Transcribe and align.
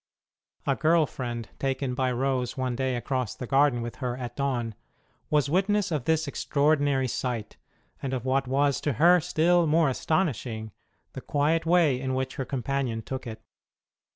A 0.65 0.75
girl 0.75 1.05
friend, 1.05 1.47
taken 1.59 1.93
by 1.93 2.11
Rose 2.11 2.57
one 2.57 2.75
day 2.75 2.95
across 2.95 3.35
the 3.35 3.45
garden 3.45 3.83
with 3.83 3.97
her 3.97 4.17
at 4.17 4.35
dawn... 4.35 4.73
was 5.29 5.47
witness 5.47 5.91
of 5.91 6.05
this 6.05 6.27
extraordinary 6.27 7.07
sight, 7.07 7.57
and 8.01 8.11
of 8.11 8.25
what 8.25 8.47
was 8.47 8.81
to 8.81 8.93
her 8.93 9.19
still 9.19 9.67
more 9.67 9.89
astonishing, 9.89 10.71
the 11.13 11.21
quiet 11.21 11.67
way 11.67 11.99
in 12.01 12.15
which 12.15 12.37
her 12.37 12.45
companion 12.45 13.03
took 13.03 13.27
it. 13.27 13.43